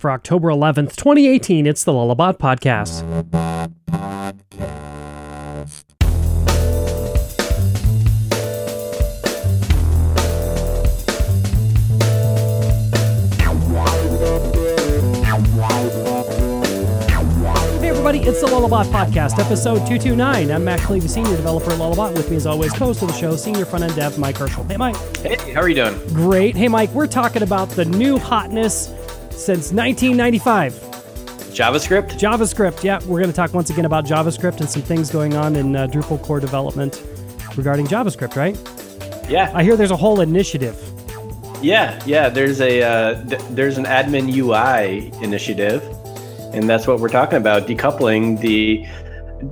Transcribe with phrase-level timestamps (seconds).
[0.00, 3.02] For October 11th, 2018, it's the Lullabot Podcast.
[17.78, 20.50] Hey everybody, it's the Lullabot Podcast, episode 229.
[20.50, 22.16] I'm Matt Kleve, Senior Developer at Lullabot.
[22.16, 24.64] With me as always, co-host of the show, Senior Front-End Dev, Mike Herschel.
[24.64, 24.96] Hey Mike.
[25.18, 25.94] Hey, how are you doing?
[26.14, 26.56] Great.
[26.56, 28.94] Hey Mike, we're talking about the new hotness
[29.40, 30.72] since 1995.
[31.54, 32.12] JavaScript?
[32.12, 32.84] JavaScript.
[32.84, 35.74] Yeah, we're going to talk once again about JavaScript and some things going on in
[35.74, 37.02] uh, Drupal core development
[37.56, 38.56] regarding JavaScript, right?
[39.28, 40.76] Yeah, I hear there's a whole initiative.
[41.62, 42.28] yeah, yeah.
[42.28, 45.82] There's a uh, th- there's an admin UI initiative,
[46.54, 48.86] and that's what we're talking about: decoupling the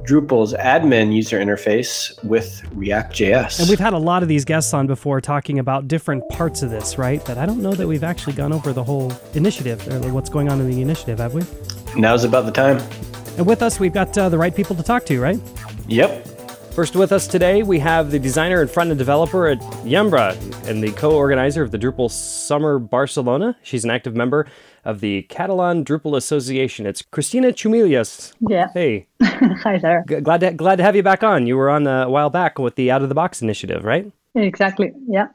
[0.04, 3.60] Drupal's admin user interface with React.js.
[3.60, 6.70] And we've had a lot of these guests on before talking about different parts of
[6.70, 7.24] this, right?
[7.24, 10.48] But I don't know that we've actually gone over the whole initiative or what's going
[10.48, 11.42] on in the initiative, have we?
[11.96, 12.78] Now's about the time.
[13.36, 15.40] And with us, we've got uh, the right people to talk to, right?
[15.86, 16.26] Yep.
[16.72, 20.36] First with us today, we have the designer and front-end developer at Ymbra
[20.68, 23.56] and the co-organizer of the Drupal Summer Barcelona.
[23.62, 24.46] She's an active member
[24.84, 26.86] of the Catalan Drupal Association.
[26.86, 28.32] It's Cristina Chumillas.
[28.48, 28.68] Yeah.
[28.74, 30.04] Hey, Hi there.
[30.08, 31.46] g- glad to, glad to have you back on.
[31.46, 34.10] You were on a while back with the Out of the Box initiative, right?
[34.34, 34.92] Exactly.
[35.08, 35.28] Yeah.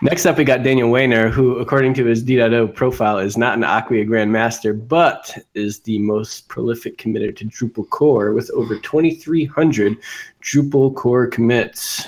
[0.00, 3.62] Next up, we got Daniel Wehner, who, according to his D.O profile, is not an
[3.64, 9.98] Acquia Grandmaster, but is the most prolific committer to Drupal core with over 2,300
[10.42, 12.06] Drupal core commits.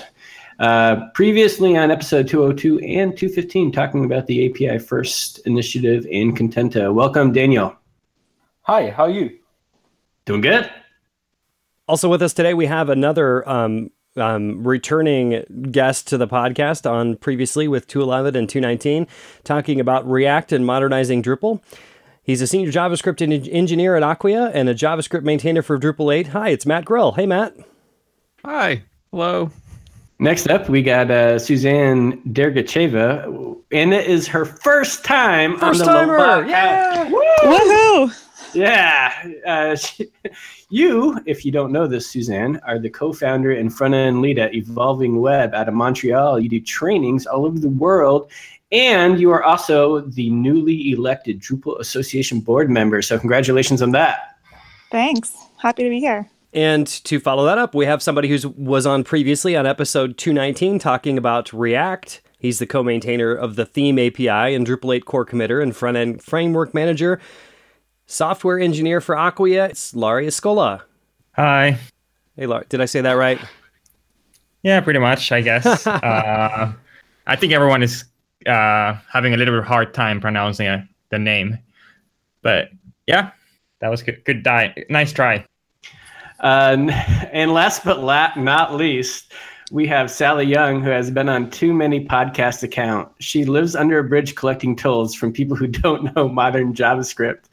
[0.59, 6.93] Uh, previously on episode 202 and 215, talking about the API First initiative in Contenta.
[6.93, 7.75] Welcome, Daniel.
[8.63, 9.39] Hi, how are you?
[10.25, 10.69] Doing good?
[11.87, 17.15] Also with us today, we have another um, um, returning guest to the podcast on
[17.15, 19.07] previously with 211 and 219,
[19.45, 21.61] talking about React and modernizing Drupal.
[22.21, 26.27] He's a senior JavaScript en- engineer at Acquia and a JavaScript maintainer for Drupal 8.
[26.27, 27.13] Hi, it's Matt Grill.
[27.13, 27.55] Hey, Matt.
[28.43, 28.83] Hi.
[29.09, 29.51] Hello.
[30.21, 35.87] Next up, we got uh, Suzanne Dergacheva, and it is her first time First on
[35.87, 36.17] the timer!
[36.19, 37.09] Lobot- Yeah!
[37.09, 38.25] Woohoo!
[38.53, 39.13] Yeah.
[39.45, 40.09] Uh, she-
[40.69, 44.39] you, if you don't know this, Suzanne, are the co founder and front end lead
[44.39, 46.37] at Evolving Web out of Montreal.
[46.37, 48.29] You do trainings all over the world,
[48.73, 53.01] and you are also the newly elected Drupal Association board member.
[53.01, 54.35] So, congratulations on that.
[54.91, 55.33] Thanks.
[55.61, 56.29] Happy to be here.
[56.53, 60.79] And to follow that up, we have somebody who was on previously on episode 219
[60.79, 62.21] talking about React.
[62.39, 65.97] He's the co maintainer of the theme API and Drupal 8 core committer and front
[65.97, 67.19] end framework manager.
[68.07, 70.81] Software engineer for Acquia, it's Lauri Eskola.
[71.33, 71.77] Hi.
[72.35, 73.39] Hey, Lauri, did I say that right?
[74.63, 75.85] Yeah, pretty much, I guess.
[75.87, 76.73] uh,
[77.27, 78.05] I think everyone is
[78.47, 81.59] uh, having a little bit of hard time pronouncing uh, the name.
[82.41, 82.69] But
[83.05, 83.31] yeah,
[83.79, 84.23] that was good.
[84.25, 84.73] Good die.
[84.89, 85.45] Nice try.
[86.39, 86.77] Uh,
[87.31, 89.33] and last but la- not least,
[89.71, 93.13] we have Sally Young, who has been on too many podcast accounts.
[93.19, 97.45] She lives under a bridge collecting tolls from people who don't know modern JavaScript.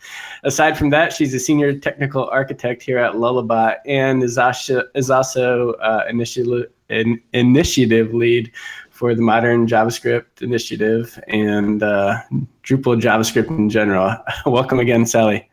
[0.43, 5.11] Aside from that, she's a senior technical architect here at Lullabot and is also, is
[5.11, 8.51] also uh, initiative, in, initiative lead
[8.91, 12.19] for the Modern JavaScript Initiative and uh,
[12.65, 14.17] Drupal JavaScript in general.
[14.47, 15.51] Welcome again, Sally.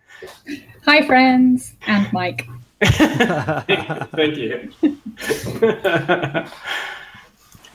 [0.86, 2.48] Hi, friends, and Mike.
[2.84, 4.72] Thank you.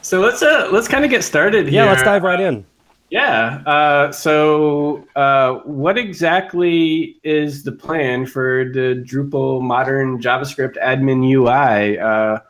[0.02, 1.84] so let's uh let's kind of get started Here.
[1.84, 2.64] Yeah, let's dive right in.
[3.10, 3.62] Yeah.
[3.64, 11.98] Uh, so uh, what exactly is the plan for the Drupal modern JavaScript admin UI?
[11.98, 12.40] Uh,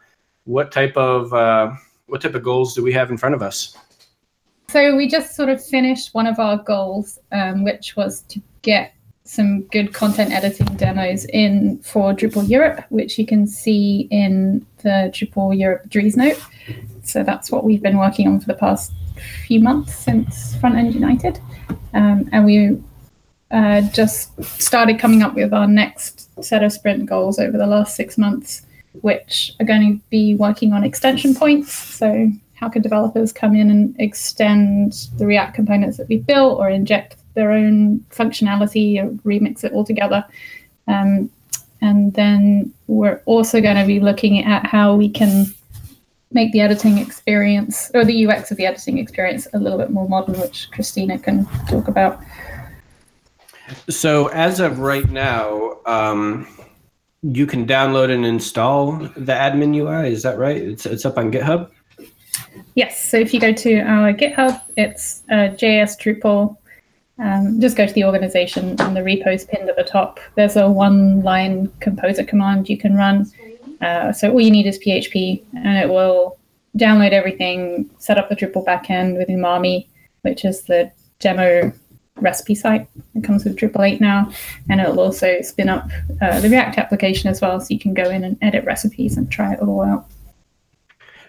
[0.44, 1.72] what type of uh,
[2.06, 3.76] what type of goals do we have in front of us?
[4.68, 8.92] So we just sort of finished one of our goals, um, which was to get
[9.28, 15.12] some good content editing demos in for Drupal Europe, which you can see in the
[15.12, 16.40] Drupal Europe Dries note.
[17.02, 18.90] So that's what we've been working on for the past
[19.46, 21.38] few months since Front End United.
[21.92, 22.82] Um, and we
[23.50, 27.96] uh, just started coming up with our next set of sprint goals over the last
[27.96, 28.62] six months,
[29.02, 31.70] which are going to be working on extension points.
[31.70, 36.70] So how can developers come in and extend the React components that we built or
[36.70, 40.24] inject their own functionality or remix it all together?
[40.86, 41.30] Um,
[41.80, 45.46] and then we're also going to be looking at how we can
[46.32, 50.08] make the editing experience or the UX of the editing experience a little bit more
[50.08, 52.20] modern, which Cristina can talk about.
[53.88, 56.46] So as of right now, um,
[57.22, 60.12] you can download and install the admin UI.
[60.12, 60.56] Is that right?
[60.56, 61.70] It's it's up on GitHub.
[62.74, 66.56] Yes, so if you go to our GitHub, it's uh, JS Drupal
[67.18, 70.20] um, just go to the organization and the repos pinned at the top.
[70.36, 73.30] There's a one line composer command you can run.
[73.80, 76.38] Uh, so all you need is PHP and it will
[76.76, 79.86] download everything, set up the Drupal backend with Umami,
[80.22, 81.72] which is the demo
[82.16, 82.88] recipe site.
[83.14, 84.30] It comes with Drupal 8 now,
[84.68, 85.88] and it'll also spin up
[86.20, 89.30] uh, the React application as well, so you can go in and edit recipes and
[89.30, 90.06] try it all out.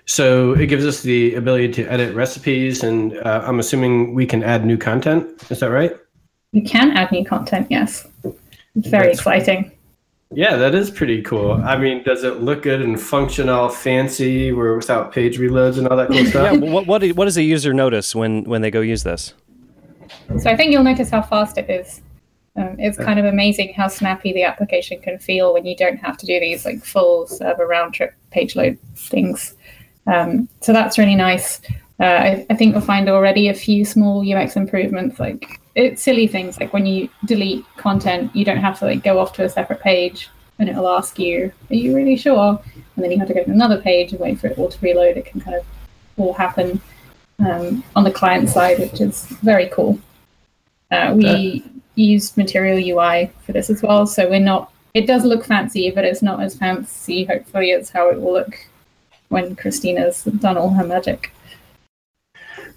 [0.09, 4.41] So it gives us the ability to edit recipes, and uh, I'm assuming we can
[4.41, 5.29] add new content.
[5.51, 5.95] Is that right?
[6.51, 8.07] You can add new content, yes.
[8.23, 9.71] It's very That's exciting.
[10.31, 11.51] Yeah, that is pretty cool.
[11.63, 15.87] I mean, does it look good and function all fancy, where without page reloads and
[15.87, 16.29] all that cool Yeah.
[16.29, 16.59] stuff?
[16.59, 19.35] What what what does a user notice when when they go use this?
[20.39, 22.01] So I think you'll notice how fast it is.
[22.55, 26.17] Um, it's kind of amazing how snappy the application can feel when you don't have
[26.17, 29.53] to do these like full server round trip page load things.
[30.11, 31.61] Um, so that's really nice.
[31.99, 36.27] Uh, I, I think you'll find already a few small UX improvements, like it's silly
[36.27, 39.49] things like when you delete content, you don't have to like go off to a
[39.49, 42.59] separate page and it'll ask you, "Are you really sure?"
[42.95, 44.77] And then you have to go to another page and wait for it all to
[44.81, 45.15] reload.
[45.17, 45.65] It can kind of
[46.17, 46.81] all happen
[47.39, 49.99] um, on the client side, which is very cool.
[50.91, 51.63] Uh, we
[51.95, 54.71] used Material UI for this as well, so we're not.
[54.93, 57.23] It does look fancy, but it's not as fancy.
[57.23, 58.57] Hopefully, as how it will look
[59.29, 61.31] when Cristina's done all her magic.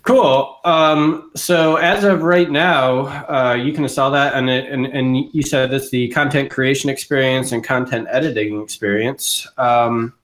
[0.03, 0.59] Cool.
[0.65, 5.17] Um, so as of right now, uh, you can install that, and, it, and and
[5.33, 9.47] you said it's the content creation experience and content editing experience.
[9.59, 10.15] Um,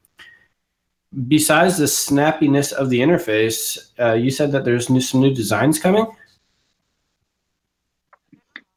[1.29, 5.79] besides the snappiness of the interface, uh, you said that there's new, some new designs
[5.79, 6.07] coming.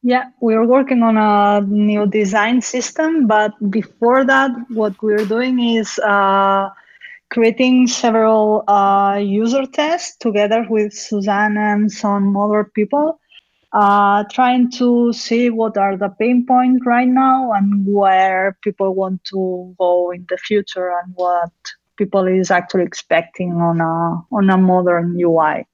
[0.04, 5.98] Yeah, we're working on a new design system, but before that, what we're doing is
[5.98, 6.70] uh,
[7.32, 13.18] creating several uh, user tests together with Suzanne and some other people,
[13.72, 19.24] uh, trying to see what are the pain points right now and where people want
[19.24, 21.50] to go in the future and what
[21.96, 25.64] people is actually expecting on a on a modern UI.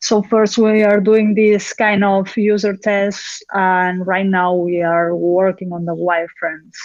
[0.00, 5.14] So first we are doing this kind of user tests, and right now we are
[5.14, 6.76] working on the wireframes.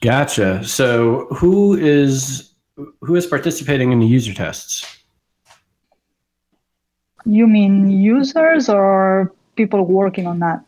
[0.00, 0.62] Gotcha.
[0.64, 2.48] So who is
[3.00, 4.84] who is participating in the user tests?
[7.24, 10.62] You mean users or people working on that?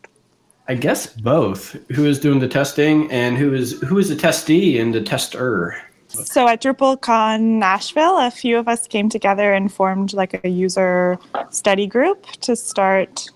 [0.68, 1.76] I guess both.
[1.92, 5.76] Who is doing the testing and who is who is the testee and the tester?
[6.08, 11.18] So at DrupalCon Nashville, a few of us came together and formed like a user
[11.50, 13.30] study group to start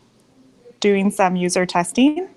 [0.81, 2.29] doing some user testing.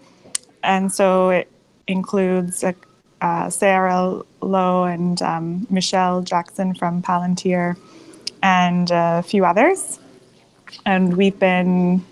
[0.63, 1.51] And so it
[1.87, 2.73] includes uh,
[3.21, 7.77] uh, Sarah Lowe and um, Michelle Jackson from Palantir
[8.43, 9.99] and a few others.
[10.85, 12.05] And we've been,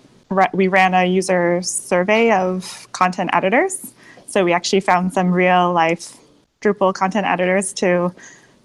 [0.52, 3.92] we ran a user survey of content editors.
[4.26, 6.16] So we actually found some real life
[6.60, 8.14] Drupal content editors to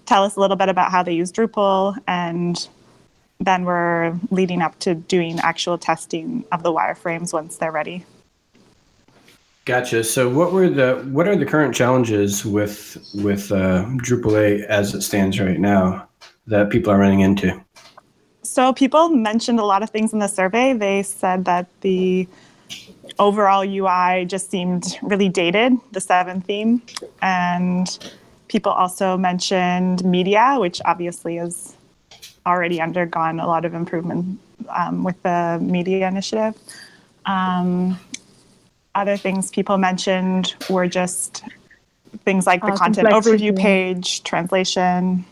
[0.06, 2.68] tell us a little bit about how they use Drupal, and
[3.38, 8.04] then we're leading up to doing actual testing of the wireframes once they're ready.
[9.64, 10.02] Gotcha.
[10.02, 14.92] So what were the what are the current challenges with with uh, Drupal 8 as
[14.92, 16.08] it stands right now
[16.48, 17.62] that people are running into?
[18.42, 20.72] So people mentioned a lot of things in the survey.
[20.72, 22.26] They said that the
[23.20, 26.82] overall UI just seemed really dated, the seven theme,
[27.20, 27.86] and
[28.48, 31.76] people also mentioned media, which obviously has
[32.46, 36.56] already undergone a lot of improvement um, with the media initiative.
[37.26, 37.98] Um,
[38.94, 41.44] other things people mentioned were just
[42.24, 45.24] things like the Uh, content overview page, translation.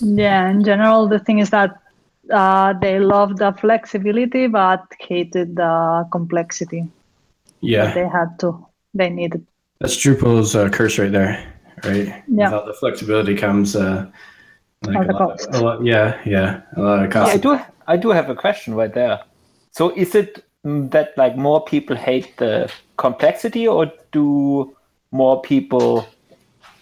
[0.00, 1.70] Yeah, in general, the thing is that
[2.32, 6.84] uh, they love the flexibility but hated the complexity.
[7.60, 9.46] Yeah, They had to, they needed.
[9.80, 11.40] that's Drupal's uh, curse right there,
[11.84, 12.08] right?
[12.28, 12.50] Yeah.
[12.50, 14.06] Without the flexibility comes uh,
[14.86, 15.48] like a lot, cost.
[15.52, 15.84] a lot.
[15.84, 17.24] Yeah, yeah, a lot of Yeah.
[17.24, 17.58] I do.
[17.86, 19.20] I do have a question right there.
[19.70, 24.74] So, is it that like more people hate the complexity, or do
[25.10, 26.06] more people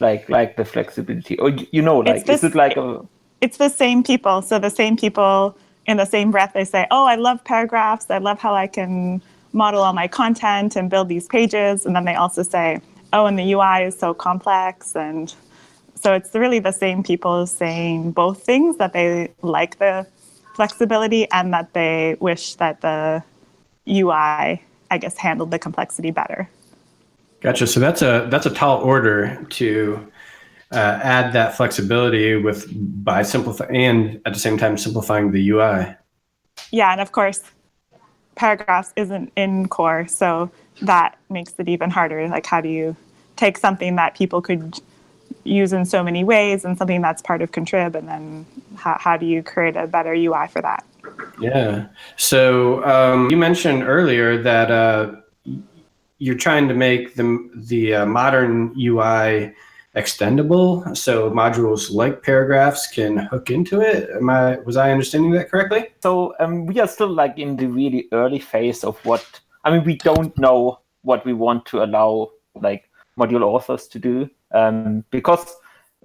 [0.00, 1.38] like like the flexibility?
[1.38, 3.00] Or you know, like is this- it like a
[3.40, 4.40] it's the same people.
[4.42, 8.08] So the same people in the same breath, they say, "Oh, I love paragraphs.
[8.08, 9.20] I love how I can
[9.52, 12.80] model all my content and build these pages." And then they also say,
[13.12, 15.34] "Oh, and the UI is so complex." And
[15.96, 20.06] so it's really the same people saying both things that they like the
[20.54, 23.22] flexibility and that they wish that the
[23.88, 26.48] UI, I guess, handled the complexity better.
[27.40, 27.66] Gotcha.
[27.66, 30.12] So that's a that's a tall order to
[30.70, 32.66] uh, add that flexibility with
[33.04, 35.94] by simplifying and at the same time simplifying the UI.
[36.70, 37.42] Yeah, and of course,
[38.36, 40.50] paragraphs isn't in core, so
[40.82, 42.28] that makes it even harder.
[42.28, 42.96] Like, how do you
[43.36, 44.78] take something that people could
[45.44, 48.46] use in so many ways and something that's part of contrib and then
[48.76, 50.84] how, how do you create a better ui for that
[51.40, 51.86] yeah.
[52.16, 55.16] So um, you mentioned earlier that uh,
[56.18, 59.54] you're trying to make the, the uh, modern ui
[59.96, 60.96] extendable.
[60.96, 64.08] So modules like paragraphs can hook into it.
[64.10, 65.88] Am i was i understanding that correctly?
[66.02, 69.84] So um, we are still like in the really early phase of what i mean
[69.84, 74.28] we don't know what we want to allow like module authors to do.
[74.52, 75.54] Um, because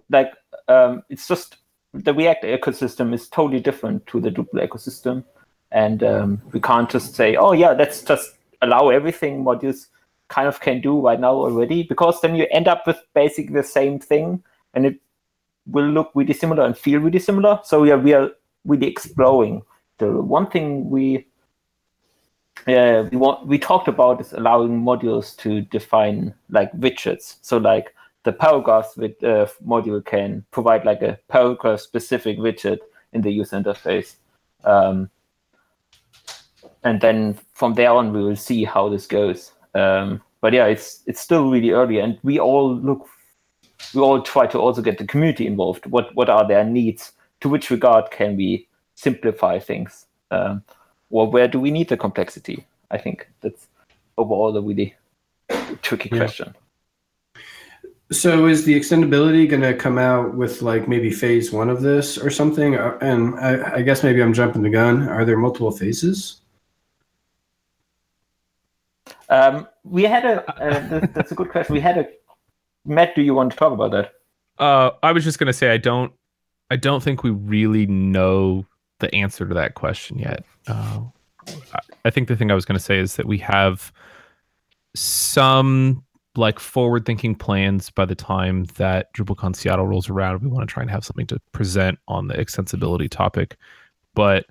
[0.10, 0.34] like
[0.68, 1.58] um, it's just
[2.04, 5.24] the React ecosystem is totally different to the Drupal ecosystem,
[5.72, 9.88] and um, we can't just say, oh yeah, let's just allow everything modules
[10.30, 13.64] kind of can do right now already, because then you end up with basically the
[13.64, 15.00] same thing, and it
[15.68, 17.60] will look really similar and feel really similar.
[17.64, 18.32] So yeah, we are
[18.66, 19.62] really exploring.
[19.98, 21.26] The one thing we
[22.68, 27.38] yeah, we want we talked about is allowing modules to define like widgets.
[27.42, 27.94] So like
[28.28, 32.80] the paragraphs with uh, module can provide like a paragraph specific widget
[33.14, 34.16] in the user interface.
[34.66, 35.10] Um,
[36.84, 39.54] and then from there on, we will see how this goes.
[39.74, 43.08] Um, but yeah, it's it's still really early, and we all look,
[43.94, 45.86] we all try to also get the community involved.
[45.86, 47.14] What what are their needs?
[47.42, 50.06] To which regard can we simplify things?
[50.32, 50.64] Um,
[51.10, 52.66] or where do we need the complexity?
[52.92, 53.68] I think that's
[54.18, 54.96] overall a really
[55.82, 56.18] tricky yeah.
[56.18, 56.56] question.
[58.10, 62.18] So is the extendability going to come out with like maybe phase one of this
[62.18, 62.76] or something?
[62.76, 65.10] Uh, and I, I guess maybe I'm jumping the gun.
[65.10, 66.42] Are there multiple phases?
[69.30, 71.74] Um, we had a uh, that's a good question.
[71.74, 72.08] We had a
[72.86, 73.14] Matt.
[73.14, 74.14] Do you want to talk about that?
[74.58, 76.14] Uh, I was just going to say I don't
[76.72, 78.66] I don't think we really know
[79.00, 80.46] the answer to that question yet.
[80.66, 81.02] Uh,
[82.06, 83.92] I think the thing I was going to say is that we have
[84.96, 86.04] some
[86.38, 90.42] like forward thinking plans by the time that DrupalCon Seattle rolls around.
[90.42, 93.58] We want to try and have something to present on the extensibility topic.
[94.14, 94.46] But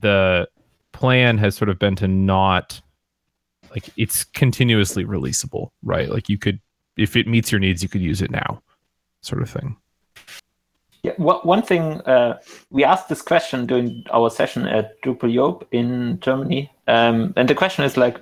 [0.00, 0.48] the
[0.92, 2.80] plan has sort of been to not
[3.70, 6.08] like it's continuously releasable, right?
[6.08, 6.60] Like you could
[6.96, 8.62] if it meets your needs, you could use it now,
[9.20, 9.76] sort of thing.
[11.02, 12.38] Yeah, well, one thing uh,
[12.70, 17.54] we asked this question during our session at Drupal Europe in Germany, um, and the
[17.54, 18.18] question is like,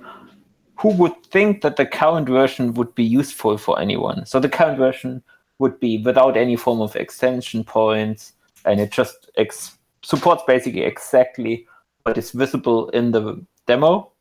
[0.75, 4.25] who would think that the current version would be useful for anyone?
[4.25, 5.23] So the current version
[5.59, 8.33] would be without any form of extension points,
[8.65, 11.67] and it just ex- supports basically exactly
[12.03, 14.11] what is visible in the demo.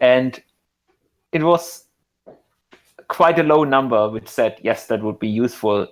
[0.00, 0.42] And
[1.32, 1.84] it was
[3.08, 5.86] quite a low number which said, yes, that would be useful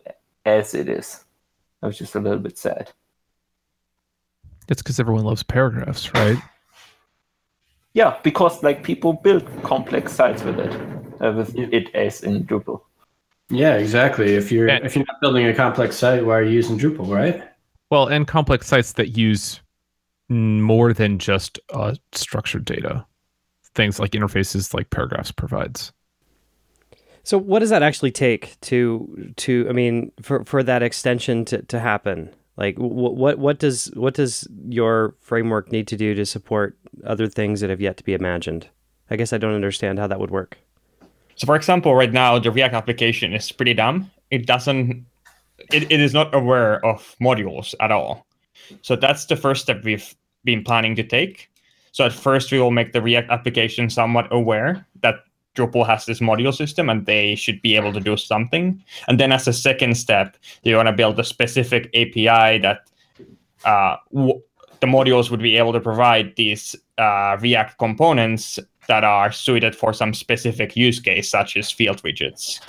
[0.44, 1.24] as it is.
[1.82, 2.90] I was just a little bit sad.
[4.66, 6.38] That's because everyone loves paragraphs, right?
[7.94, 10.74] yeah, because like people build complex sites with it,
[11.20, 11.66] uh, with yeah.
[11.72, 12.82] it as in Drupal.
[13.50, 14.34] Yeah, exactly.
[14.34, 17.08] If you're and, if you're not building a complex site, why are you using Drupal,
[17.08, 17.42] right?
[17.90, 19.60] Well, and complex sites that use
[20.28, 23.06] more than just uh, structured data,
[23.74, 25.92] things like interfaces like Paragraphs provides.
[27.22, 29.66] So, what does that actually take to to?
[29.68, 32.34] I mean, for for that extension to to happen?
[32.58, 37.28] Like what what what does what does your framework need to do to support other
[37.28, 38.66] things that have yet to be imagined?
[39.10, 40.58] I guess I don't understand how that would work.
[41.36, 44.10] So for example, right now the React application is pretty dumb.
[44.32, 45.06] It doesn't
[45.72, 48.26] it, it is not aware of modules at all.
[48.82, 51.48] So that's the first step we've been planning to take.
[51.92, 55.20] So at first we will make the React application somewhat aware that
[55.58, 58.82] Drupal has this module system and they should be able to do something.
[59.08, 62.88] And then as a second step, you want to build a specific API that
[63.64, 64.40] uh, w-
[64.80, 69.92] the modules would be able to provide these uh, React components that are suited for
[69.92, 72.60] some specific use case, such as field widgets.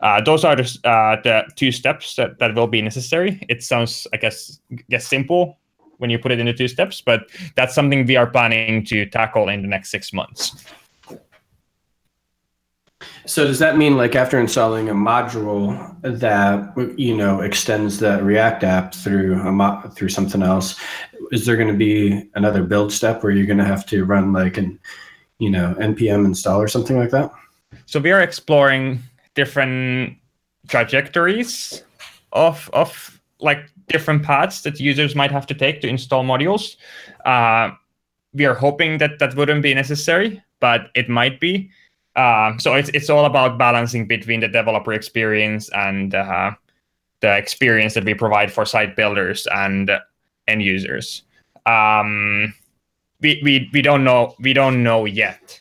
[0.00, 3.40] Uh, those are the, uh, the two steps that, that will be necessary.
[3.48, 5.58] It sounds, I guess, guess simple
[5.98, 9.48] when you put it into two steps, but that's something we are planning to tackle
[9.48, 10.64] in the next six months.
[13.26, 18.64] So does that mean like after installing a module that you know extends that React
[18.64, 20.78] app through a mo- through something else,
[21.32, 24.32] is there going to be another build step where you're going to have to run
[24.32, 24.78] like an
[25.38, 27.30] you know npm install or something like that?
[27.86, 29.00] So we are exploring
[29.34, 30.18] different
[30.68, 31.82] trajectories
[32.32, 36.76] of of like different paths that users might have to take to install modules.
[37.24, 37.70] Uh,
[38.32, 41.70] we are hoping that that wouldn't be necessary, but it might be.
[42.16, 46.52] Um, so it's it's all about balancing between the developer experience and uh,
[47.20, 49.90] the experience that we provide for site builders and
[50.46, 51.22] end users.
[51.66, 52.54] Um,
[53.20, 55.60] we, we we don't know we don't know yet.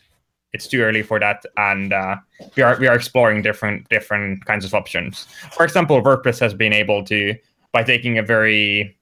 [0.52, 2.18] It's too early for that, and uh,
[2.56, 5.26] we are we are exploring different different kinds of options.
[5.52, 7.36] For example, WordPress has been able to
[7.72, 8.96] by taking a very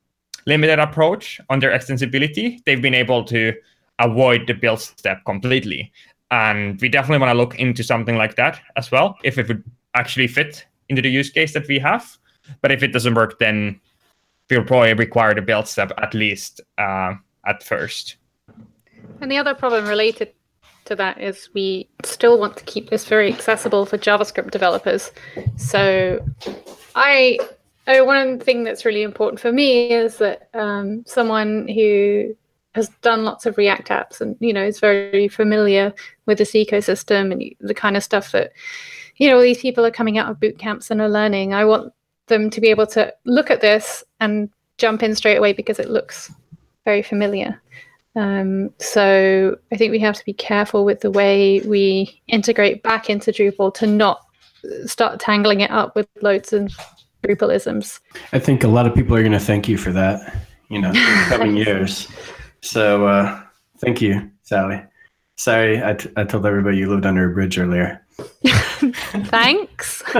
[0.45, 3.53] limited approach on their extensibility, they've been able to
[3.99, 5.91] avoid the build step completely.
[6.31, 9.63] And we definitely want to look into something like that as well, if it would
[9.93, 12.17] actually fit into the use case that we have.
[12.61, 13.79] But if it doesn't work, then
[14.49, 18.15] we'll probably require the build step at least uh, at first.
[19.19, 20.33] And the other problem related
[20.85, 25.11] to that is we still want to keep this very accessible for JavaScript developers.
[25.57, 26.25] So
[26.95, 27.37] I
[27.87, 32.35] Oh, one thing that's really important for me is that um, someone who
[32.73, 35.93] has done lots of React apps and you know is very familiar
[36.25, 38.51] with this ecosystem and the kind of stuff that
[39.17, 41.53] you know these people are coming out of boot camps and are learning.
[41.53, 41.93] I want
[42.27, 45.89] them to be able to look at this and jump in straight away because it
[45.89, 46.33] looks
[46.85, 47.61] very familiar.
[48.15, 53.09] Um, so I think we have to be careful with the way we integrate back
[53.09, 54.25] into Drupal to not
[54.85, 56.73] start tangling it up with loads of
[57.23, 57.99] Drupalisms.
[58.33, 60.35] I think a lot of people are going to thank you for that,
[60.69, 62.07] you know, in the coming years.
[62.61, 63.41] So uh,
[63.79, 64.83] thank you, Sally.
[65.35, 68.05] Sorry, I, t- I told everybody you lived under a bridge earlier.
[68.43, 70.03] Thanks.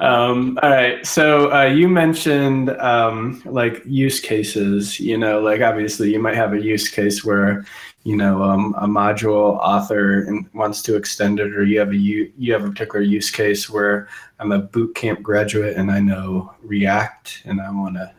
[0.00, 1.06] um, all right.
[1.06, 4.98] So uh, you mentioned um, like use cases.
[4.98, 7.66] You know, like obviously you might have a use case where
[8.04, 12.32] you know um, a module author wants to extend it, or you have a you,
[12.38, 16.54] you have a particular use case where I'm a boot camp graduate and I know
[16.62, 18.12] React and I want to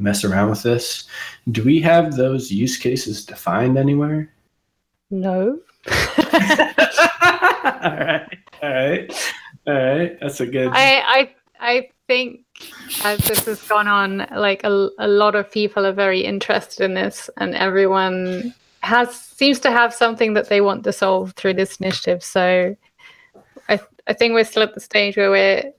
[0.00, 1.04] mess around with this.
[1.50, 4.32] Do we have those use cases defined anywhere?
[5.10, 5.60] No.
[5.88, 5.96] all
[7.82, 8.38] right.
[8.62, 9.12] All right.
[9.66, 10.68] All right, that's a good.
[10.72, 12.40] I I I think
[13.04, 16.94] as this has gone on, like a, a lot of people are very interested in
[16.94, 21.76] this, and everyone has seems to have something that they want to solve through this
[21.76, 22.24] initiative.
[22.24, 22.74] So
[23.68, 25.72] I I think we're still at the stage where we're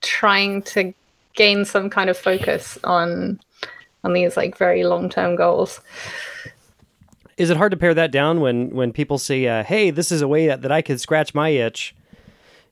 [0.00, 0.94] trying to
[1.34, 3.40] gain some kind of focus on
[4.04, 5.80] on these like very long term goals.
[7.36, 10.22] Is it hard to pare that down when when people say, uh, "Hey, this is
[10.22, 11.94] a way that, that I could scratch my itch"?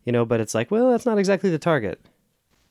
[0.04, 2.00] you know, but it's like, well, that's not exactly the target.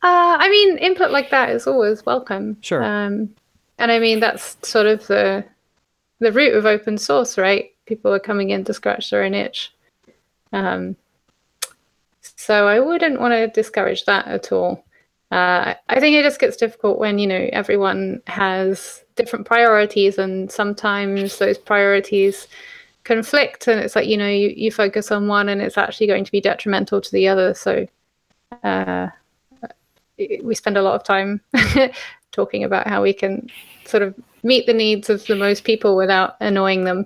[0.04, 2.58] Uh, I mean, input like that is always welcome.
[2.62, 2.84] Sure.
[2.84, 3.30] Um,
[3.78, 5.46] and I mean, that's sort of the
[6.20, 7.72] the root of open source, right?
[7.86, 9.74] People are coming in to scratch their own itch.
[10.54, 10.96] Um,
[12.22, 14.84] so I wouldn't want to discourage that at all.
[15.32, 20.52] Uh, I think it just gets difficult when you know everyone has different priorities, and
[20.52, 22.48] sometimes those priorities
[23.04, 26.24] conflict and it's like you know you, you focus on one and it's actually going
[26.24, 27.54] to be detrimental to the other.
[27.54, 27.88] So
[28.64, 29.08] uh,
[30.44, 31.42] we spend a lot of time
[32.32, 33.50] talking about how we can
[33.86, 34.14] sort of
[34.44, 37.06] meet the needs of the most people without annoying them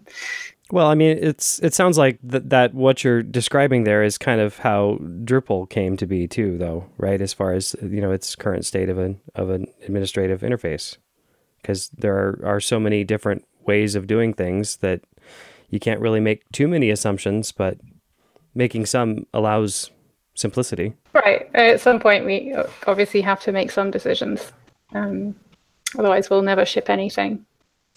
[0.71, 4.57] well i mean it's it sounds like that what you're describing there is kind of
[4.59, 8.65] how drupal came to be too though right as far as you know its current
[8.65, 10.97] state of an of an administrative interface
[11.65, 15.01] because there are, are so many different ways of doing things that
[15.69, 17.77] you can't really make too many assumptions, but
[18.53, 19.89] making some allows
[20.35, 20.93] simplicity.
[21.13, 21.49] Right.
[21.55, 24.51] At some point, we obviously have to make some decisions.
[24.93, 25.35] Um,
[25.97, 27.45] otherwise, we'll never ship anything.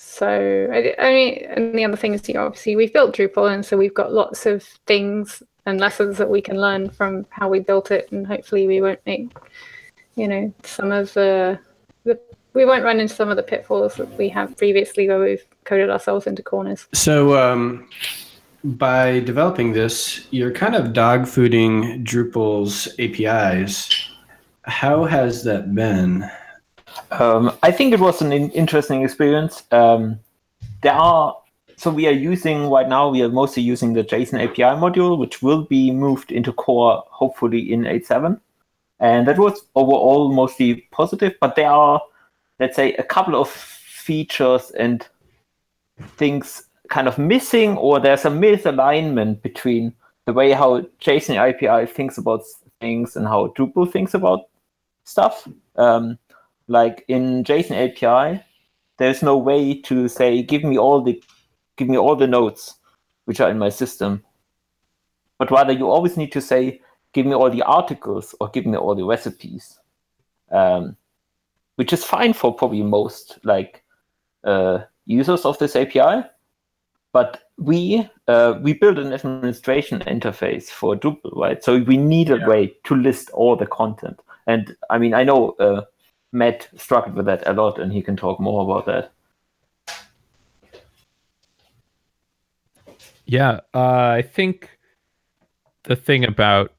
[0.00, 3.52] So, I, I, mean, and the other thing is, you know, obviously, we've built Drupal,
[3.52, 7.48] and so we've got lots of things and lessons that we can learn from how
[7.48, 9.36] we built it, and hopefully, we won't make,
[10.14, 11.58] you know, some of the
[12.04, 12.16] the
[12.52, 15.90] we won't run into some of the pitfalls that we have previously where we've coded
[15.90, 16.86] ourselves into corners.
[16.94, 17.88] So, um,
[18.62, 24.10] by developing this, you're kind of dog fooding Drupal's APIs.
[24.62, 26.30] How has that been?
[27.10, 29.62] Um, I think it was an interesting experience.
[29.70, 30.20] Um,
[30.82, 31.36] there are
[31.76, 33.08] so we are using right now.
[33.08, 37.72] We are mostly using the JSON API module, which will be moved into core hopefully
[37.72, 38.40] in 8.7,
[38.98, 41.34] and that was overall mostly positive.
[41.40, 42.00] But there are
[42.58, 45.06] let's say a couple of features and
[46.16, 49.92] things kind of missing or there's a misalignment between
[50.24, 52.42] the way how JSON API thinks about
[52.80, 54.48] things and how Drupal thinks about
[55.04, 55.46] stuff.
[55.76, 56.18] Um,
[56.68, 58.44] like in JSON API,
[58.98, 61.22] there's no way to say, give me all the
[61.76, 62.74] give me all the nodes
[63.24, 64.24] which are in my system.
[65.38, 66.80] But rather you always need to say,
[67.12, 69.78] give me all the articles or give me all the recipes.
[70.50, 70.96] Um,
[71.76, 73.84] which is fine for probably most like
[74.44, 76.24] uh, users of this API.
[77.12, 81.62] But we uh, we build an administration interface for Drupal, right?
[81.62, 82.46] So we need a yeah.
[82.48, 84.20] way to list all the content.
[84.46, 85.82] And I mean, I know uh,
[86.32, 89.12] Matt struggled with that a lot, and he can talk more about that.
[93.26, 94.70] Yeah, uh, I think
[95.84, 96.72] the thing about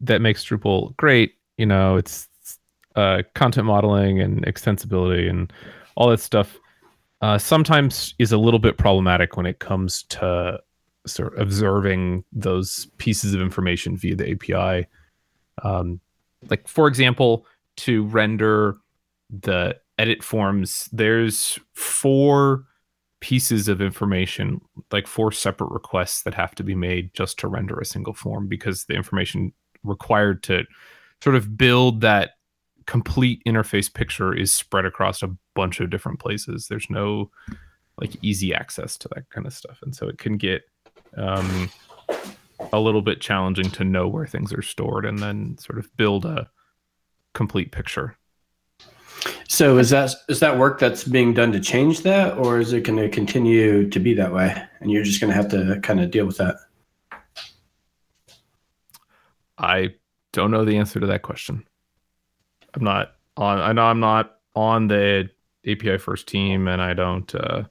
[0.00, 2.28] that makes Drupal great, you know, it's
[2.96, 5.52] uh, content modeling and extensibility and
[5.94, 6.58] all that stuff.
[7.22, 10.58] Uh, sometimes is a little bit problematic when it comes to
[11.06, 14.86] sort of observing those pieces of information via the API.
[15.62, 16.00] Um,
[16.48, 17.46] like for example,
[17.78, 18.76] to render
[19.30, 22.64] the edit forms, there's four
[23.20, 27.78] pieces of information, like four separate requests that have to be made just to render
[27.78, 29.52] a single form because the information
[29.84, 30.64] required to
[31.22, 32.30] sort of build that
[32.86, 36.66] complete interface picture is spread across a bunch of different places.
[36.66, 37.30] There's no
[38.00, 39.78] like easy access to that kind of stuff.
[39.82, 40.62] And so it can get
[41.16, 41.70] um,
[42.72, 46.24] a little bit challenging to know where things are stored and then sort of build
[46.24, 46.48] a
[47.34, 48.16] complete picture.
[49.48, 52.84] So is that is that work that's being done to change that, or is it
[52.84, 56.00] going to continue to be that way, and you're just going to have to kind
[56.00, 56.56] of deal with that?
[59.58, 59.94] I
[60.32, 61.66] don't know the answer to that question.
[62.74, 63.60] I'm not on.
[63.60, 65.28] I know I'm not on the
[65.66, 67.34] API first team, and I don't.
[67.34, 67.64] Uh,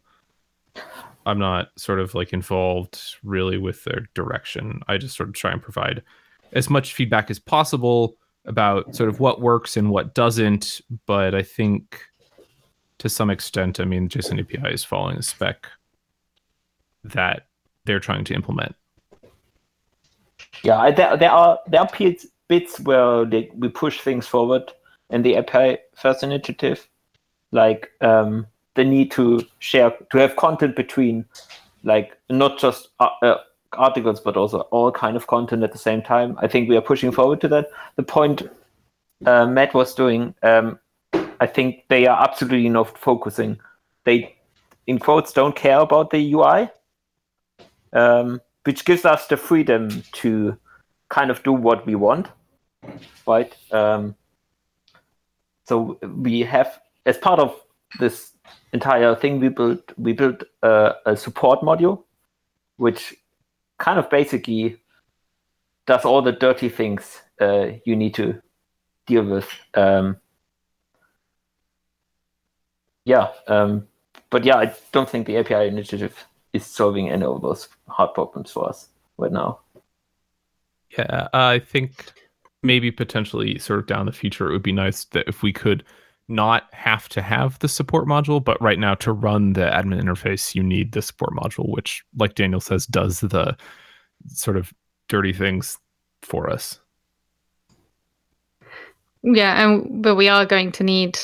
[1.26, 4.82] I'm not sort of like involved really with their direction.
[4.88, 6.04] I just sort of try and provide
[6.54, 10.82] as much feedback as possible about sort of what works and what doesn't.
[11.06, 12.02] But I think
[13.00, 15.68] to some extent, I mean, JSON API is following a spec
[17.04, 17.48] that
[17.86, 18.76] they're trying to implement.
[20.64, 24.72] Yeah, there, there are there are bits, bits where they, we push things forward
[25.10, 26.88] in the API first initiative,
[27.52, 31.26] like um, the need to share to have content between,
[31.84, 33.38] like not just uh, uh,
[33.74, 36.38] articles but also all kind of content at the same time.
[36.40, 37.70] I think we are pushing forward to that.
[37.96, 38.44] The point
[39.26, 40.80] uh, Matt was doing, um,
[41.40, 43.60] I think they are absolutely not focusing.
[44.06, 44.36] They,
[44.88, 46.70] in quotes, don't care about the UI,
[47.94, 50.58] um, which gives us the freedom to
[51.10, 52.28] kind of do what we want,
[53.28, 53.56] right?
[53.72, 54.16] Um,
[55.66, 57.56] so we have, as part of
[58.00, 58.32] this
[58.74, 62.04] entire thing, we built we built a, a support module,
[62.78, 63.16] which
[63.80, 64.78] kind of basically
[65.88, 68.40] does all the dirty things uh, you need to
[69.08, 69.50] deal with.
[69.74, 70.18] Um,
[73.06, 73.88] yeah, um,
[74.30, 78.52] but yeah, I don't think the API initiative is solving any of those hard problems
[78.52, 79.62] for us right now.
[80.98, 82.14] Yeah, I think
[82.62, 85.84] maybe potentially sort of down the future, it would be nice that if we could
[86.30, 90.56] not have to have the support module, but right now to run the admin interface,
[90.56, 93.56] you need the support module, which, like Daniel says, does the
[94.28, 94.74] sort of
[95.08, 95.78] dirty things
[96.22, 96.80] for us.
[99.24, 101.20] Yeah, and but we are going to need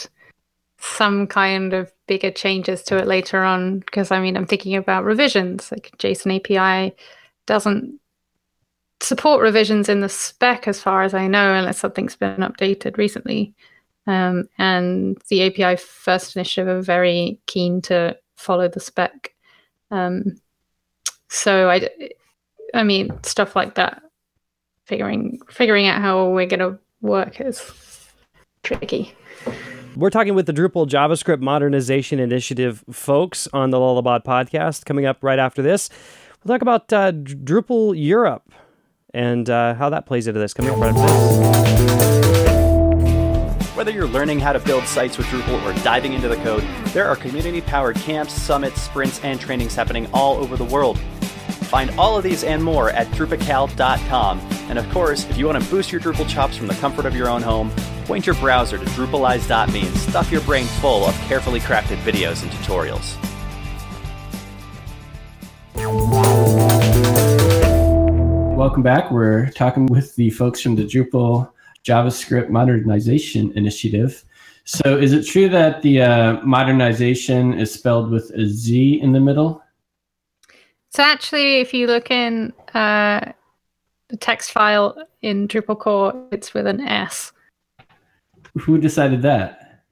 [0.80, 5.06] some kind of bigger changes to it later on because I mean I'm thinking about
[5.06, 5.72] revisions.
[5.72, 6.96] Like JSON API
[7.46, 8.00] doesn't
[9.02, 13.54] support revisions in the spec as far as I know, unless something's been updated recently.
[14.08, 19.34] Um, and the API first initiative are very keen to follow the spec.
[19.92, 20.36] Um,
[21.30, 21.90] so I,
[22.74, 24.02] I mean, stuff like that,
[24.86, 27.72] figuring figuring out how we're going to work is
[28.64, 29.14] tricky.
[29.96, 34.86] We're talking with the Drupal JavaScript Modernization Initiative folks on the Lullabot podcast.
[34.86, 35.90] Coming up right after this,
[36.44, 38.52] we'll talk about uh, Drupal Europe
[39.14, 40.54] and uh, how that plays into this.
[40.54, 42.15] Coming up right after this.
[43.76, 47.10] Whether you're learning how to build sites with Drupal or diving into the code, there
[47.10, 50.98] are community powered camps, summits, sprints, and trainings happening all over the world.
[51.68, 54.40] Find all of these and more at drupical.com.
[54.70, 57.18] And of course, if you want to boost your Drupal chops from the comfort of
[57.18, 57.70] your own home,
[58.06, 62.52] point your browser to drupalize.me and stuff your brain full of carefully crafted videos and
[62.54, 63.18] tutorials.
[68.56, 69.12] Welcome back.
[69.12, 71.52] We're talking with the folks from the Drupal
[71.86, 74.26] JavaScript Modernization Initiative.
[74.66, 79.20] So, is it true that the uh, modernization is spelled with a Z in the
[79.20, 79.62] middle?
[80.90, 83.32] So, actually, if you look in uh,
[84.08, 87.32] the text file in Drupal core, it's with an S.
[88.58, 89.84] Who decided that?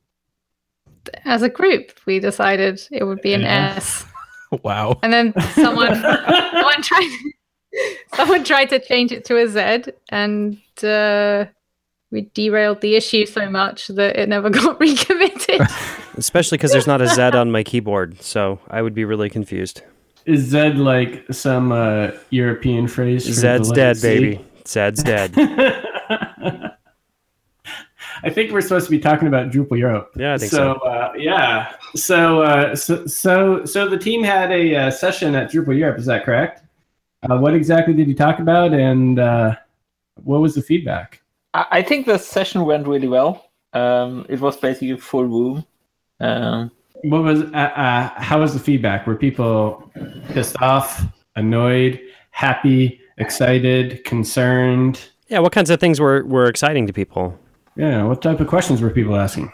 [1.26, 3.74] As a group, we decided it would be an Yeah.
[3.78, 4.06] S.
[4.62, 5.00] Wow.
[5.02, 7.18] And then someone, someone tried,
[8.14, 11.46] someone tried to change it to a Z, and uh,
[12.14, 15.62] we derailed the issue so much that it never got recommitted.
[16.16, 19.82] Especially because there's not a Z on my keyboard, so I would be really confused.
[20.26, 23.26] Is Zed like some uh, European phrase?
[23.26, 24.46] for Zed's letter dead, baby.
[24.66, 25.34] Zed's dead.
[28.26, 30.14] I think we're supposed to be talking about Drupal Europe.
[30.16, 30.80] Yeah, I think so.
[30.82, 30.88] so.
[30.88, 31.74] Uh, yeah.
[31.96, 36.00] So, uh, so, so, so the team had a uh, session at Drupal Europe.
[36.00, 36.64] Is that correct?
[37.30, 39.56] Uh, what exactly did you talk about, and uh,
[40.24, 41.23] what was the feedback?
[41.54, 43.50] I, I think the session went really well.
[43.74, 45.66] Um, it was basically full room.
[46.20, 46.72] Um,
[47.04, 49.06] What was uh, uh, how was the feedback?
[49.08, 49.92] Were people
[50.30, 51.04] pissed off,
[51.36, 52.00] annoyed,
[52.32, 55.00] happy, excited, concerned?
[55.28, 57.38] Yeah, what kinds of things were, were exciting to people?
[57.76, 59.52] Yeah, what type of questions were people asking?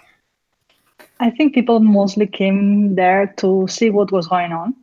[1.20, 4.76] I think people mostly came there to see what was going on.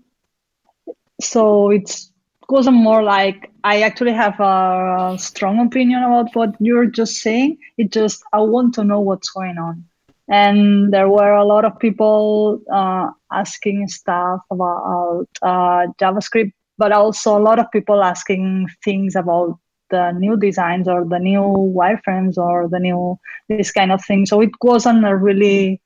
[1.21, 2.11] So it's
[2.49, 7.59] wasn't more like I actually have a strong opinion about what you're just saying.
[7.79, 9.85] It just I want to know what's going on.
[10.29, 17.39] And there were a lot of people uh, asking stuff about uh, JavaScript, but also
[17.39, 19.59] a lot of people asking things about
[19.91, 24.27] the new designs or the new wireframes or the new this kind of thing.
[24.27, 25.81] So it wasn't a really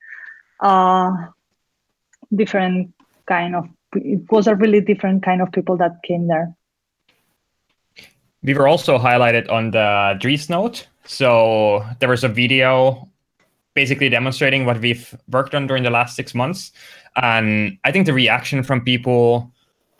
[0.61, 1.13] uh,
[2.35, 2.95] different
[3.27, 6.55] kind of it was a really different kind of people that came there
[8.43, 10.87] We were also highlighted on the Dries note.
[11.05, 13.07] So there was a video
[13.75, 16.73] basically demonstrating what we've worked on during the last six months.
[17.17, 19.51] And I think the reaction from people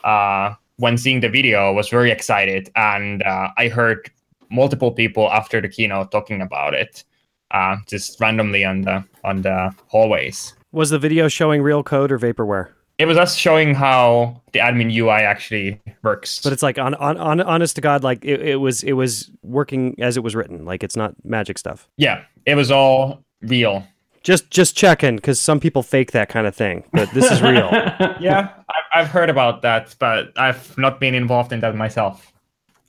[0.05, 2.71] uh, when seeing the video was very excited.
[2.77, 4.11] And uh, I heard
[4.51, 7.05] multiple people after the keynote talking about it,
[7.51, 10.55] uh, just randomly on the on the hallways.
[10.73, 12.69] Was the video showing real code or vaporware?
[13.01, 16.41] It was us showing how the admin UI actually works.
[16.43, 19.31] But it's like on, on, on honest to God, like it, it was it was
[19.43, 20.67] working as it was written.
[20.67, 21.89] Like it's not magic stuff.
[21.97, 23.87] yeah, it was all real.
[24.23, 27.71] Just just checking because some people fake that kind of thing, but this is real.
[28.21, 32.31] yeah, I've, I've heard about that, but I've not been involved in that myself.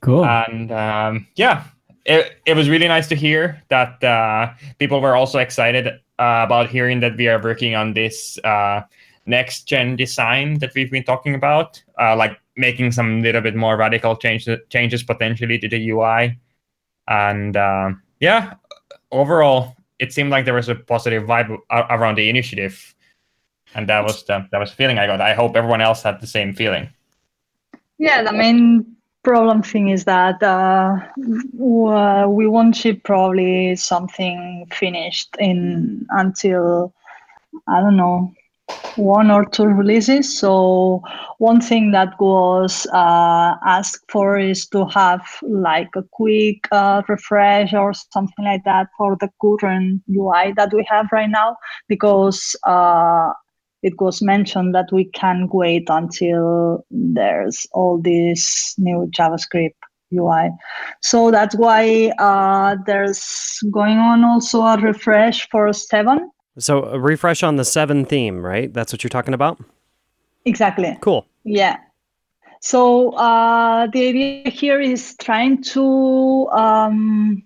[0.02, 0.26] Cool.
[0.26, 1.64] And um, yeah,
[2.04, 6.68] it, it was really nice to hear that uh, people were also excited uh, about
[6.68, 8.82] hearing that we are working on this uh,
[9.26, 13.76] next gen design that we've been talking about, uh, like making some little bit more
[13.76, 16.38] radical changes changes potentially to the UI.
[17.08, 18.54] And uh, yeah,
[19.10, 22.94] overall, it seemed like there was a positive vibe around the initiative,
[23.74, 25.20] and that was the that was the feeling I got.
[25.20, 26.88] I hope everyone else had the same feeling.
[27.98, 35.36] Yeah, the main problem thing is that uh, uh, we won't ship probably something finished
[35.38, 36.92] in until
[37.68, 38.34] I don't know
[38.96, 40.38] one or two releases.
[40.38, 41.02] So
[41.38, 47.72] one thing that was uh, asked for is to have like a quick uh, refresh
[47.72, 51.56] or something like that for the current UI that we have right now
[51.88, 53.32] because uh,
[53.82, 59.74] it was mentioned that we can wait until there's all this new JavaScript
[60.12, 60.50] UI.
[61.00, 66.30] So that's why uh, there's going on also a refresh for seven.
[66.58, 68.72] So a refresh on the seven theme, right?
[68.72, 69.58] That's what you're talking about.
[70.44, 70.96] Exactly.
[71.00, 71.26] Cool.
[71.44, 71.78] Yeah.
[72.60, 77.42] So uh, the idea here is trying to um,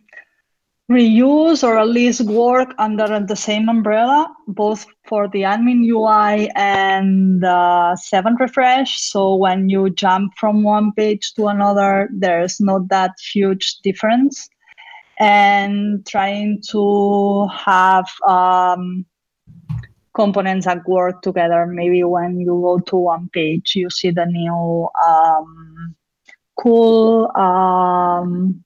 [0.91, 7.41] reuse or at least work under the same umbrella, both for the admin UI and
[7.43, 9.01] the 7 refresh.
[9.01, 14.49] So when you jump from one page to another, there's not that huge difference.
[15.19, 19.07] And trying to have um,
[20.17, 21.67] components that work together.
[21.67, 25.95] Maybe when you go to one page, you see the new um,
[26.59, 28.65] cool um,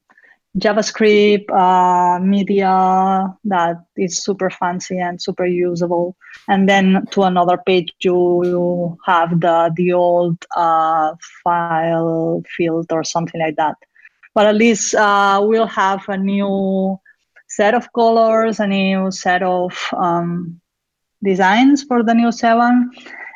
[0.58, 6.16] JavaScript uh, media that is super fancy and super usable.
[6.48, 13.04] And then to another page, you, you have the the old uh, file field or
[13.04, 13.76] something like that
[14.34, 16.98] but at least uh, we'll have a new
[17.48, 20.60] set of colors, a new set of um,
[21.22, 22.90] designs for the new seven,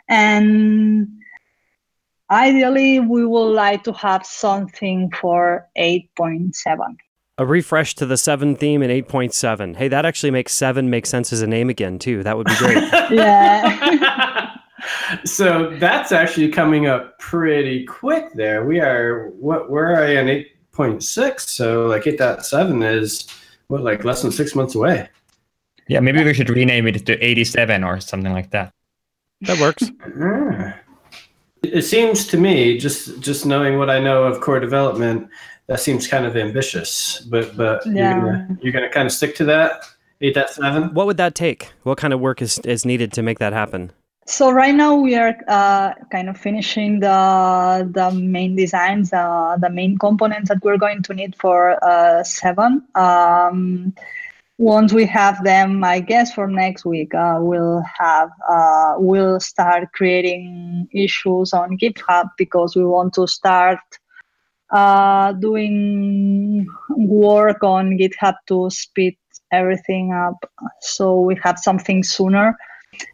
[0.08, 1.08] and
[2.30, 6.50] ideally we would like to have something for 8.7
[7.36, 11.32] a refresh to the seven theme in 8.7 hey that actually makes seven make sense
[11.32, 12.22] as a name again too.
[12.22, 12.82] That would be great.
[13.10, 14.56] Yeah.
[15.24, 18.66] So that's actually coming up pretty quick there.
[18.66, 21.40] We are what where are i in 0.6.
[21.40, 23.26] So like eight point seven is
[23.68, 25.08] what like less than six months away.
[25.88, 28.72] Yeah, maybe we should rename it to 87 or something like that.
[29.42, 29.90] That works.
[31.62, 35.28] it seems to me, just just knowing what I know of core development,
[35.66, 37.20] that seems kind of ambitious.
[37.30, 38.14] But but yeah.
[38.14, 39.84] you're, gonna, you're gonna kind of stick to that
[40.20, 40.94] eight point seven.
[40.94, 41.72] What would that take?
[41.82, 43.92] What kind of work is is needed to make that happen?
[44.26, 49.70] So right now we are uh, kind of finishing the the main designs uh, the
[49.70, 52.82] main components that we're going to need for uh, seven.
[52.94, 53.94] Um,
[54.56, 59.90] once we have them i guess for next week uh, we'll have uh, we'll start
[59.94, 63.80] creating issues on github because we want to start
[64.74, 69.16] uh, doing work on GitHub to speed
[69.52, 70.50] everything up.
[70.80, 72.56] So we have something sooner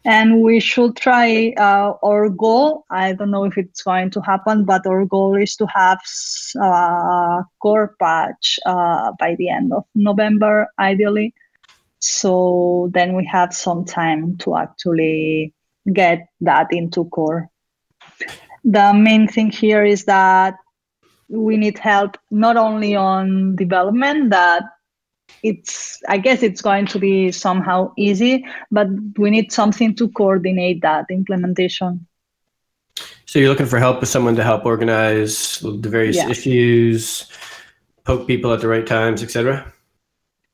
[0.05, 2.85] and we should try uh, our goal.
[2.89, 5.99] I don't know if it's going to happen but our goal is to have
[6.57, 11.33] a uh, core patch uh, by the end of november ideally.
[11.99, 15.53] So then we have some time to actually
[15.93, 17.49] get that into core.
[18.63, 20.55] The main thing here is that
[21.29, 24.63] we need help not only on development that
[25.43, 30.81] it's i guess it's going to be somehow easy but we need something to coordinate
[30.81, 32.05] that implementation.
[33.25, 36.29] So you're looking for help with someone to help organize the various yeah.
[36.29, 37.31] issues
[38.03, 39.71] poke people at the right times etc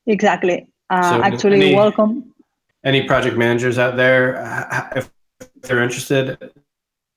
[0.06, 0.68] exactly.
[0.90, 2.32] Uh, so actually any, welcome.
[2.84, 4.40] any project managers out there
[4.96, 5.10] if
[5.62, 6.38] they're interested?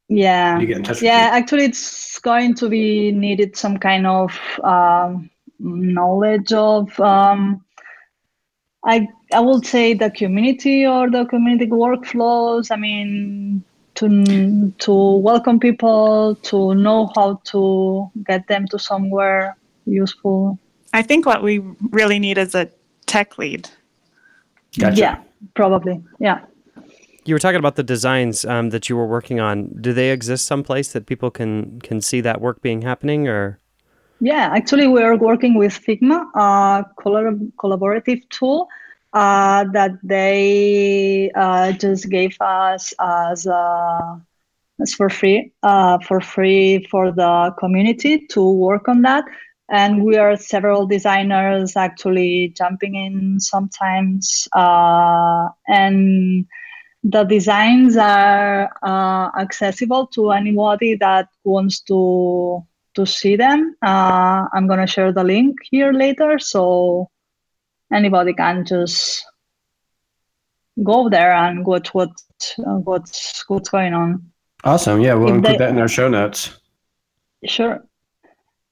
[0.10, 0.60] Yeah.
[0.60, 5.31] You get in touch yeah actually it's going to be needed some kind of um,
[5.62, 7.64] knowledge of um,
[8.86, 12.72] I I would say the community or the community workflows.
[12.72, 13.64] I mean
[13.96, 20.58] to to welcome people, to know how to get them to somewhere useful.
[20.94, 21.60] I think what we
[21.92, 22.70] really need is a
[23.06, 23.70] tech lead.
[24.78, 24.98] Gotcha.
[24.98, 25.20] Yeah,
[25.54, 26.02] probably.
[26.20, 26.42] Yeah.
[27.24, 29.68] You were talking about the designs um, that you were working on.
[29.80, 33.60] Do they exist someplace that people can can see that work being happening, or?
[34.22, 38.68] Yeah, actually, we are working with Figma, a collab- collaborative tool
[39.14, 44.16] uh, that they uh, just gave us as, uh,
[44.82, 49.26] as for free, uh, for free for the community to work on that.
[49.70, 56.46] And we are several designers actually jumping in sometimes, uh, and
[57.04, 58.70] the designs are
[59.40, 62.64] accessible to anybody that wants to
[62.96, 63.76] to see them.
[63.82, 67.10] Uh, I'm gonna share the link here later, so
[67.92, 69.26] anybody can just
[70.84, 72.12] go there and watch what
[72.60, 74.32] uh, what's what's going on.
[74.64, 75.02] Awesome.
[75.02, 76.60] Yeah, we'll if include they, that in our show notes.
[77.46, 77.84] Sure.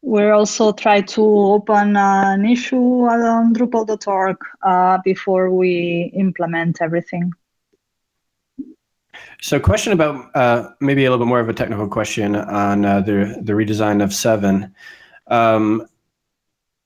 [0.01, 7.33] We're also try to open an issue on Drupal.org uh, before we implement everything.
[9.41, 12.99] So, question about uh, maybe a little bit more of a technical question on uh,
[13.01, 14.73] the the redesign of seven.
[15.27, 15.87] Um,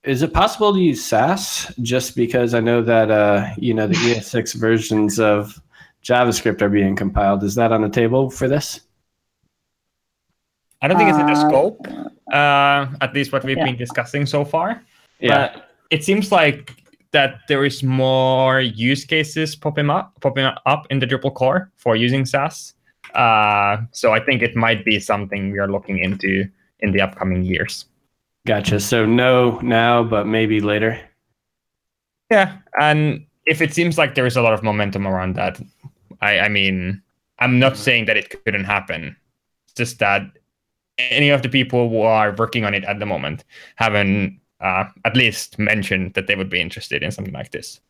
[0.04, 1.74] is it possible to use Sass?
[1.82, 5.60] Just because I know that uh, you know the ES6 versions of
[6.04, 7.44] JavaScript are being compiled.
[7.44, 8.82] Is that on the table for this?
[10.82, 11.88] I don't think it's in the uh, scope.
[12.32, 13.66] Uh, at least what we've yeah.
[13.66, 14.84] been discussing so far.
[15.20, 15.54] Yeah.
[15.54, 16.83] But it seems like
[17.13, 21.95] that there is more use cases popping up popping up in the Drupal core for
[21.95, 22.73] using Sass.
[23.13, 26.45] Uh, so I think it might be something we are looking into
[26.80, 27.86] in the upcoming years.
[28.45, 28.80] Gotcha.
[28.80, 30.99] So no now, but maybe later.
[32.30, 35.62] Yeah, and if it seems like there is a lot of momentum around that,
[36.21, 37.02] I, I mean,
[37.39, 39.15] I'm not saying that it couldn't happen.
[39.65, 40.23] It's just that
[40.97, 43.43] any of the people who are working on it at the moment
[43.76, 47.82] haven't uh, at least mention that they would be interested in something like this.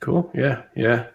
[0.00, 0.30] Cool.
[0.34, 0.62] Yeah.
[0.74, 1.06] Yeah.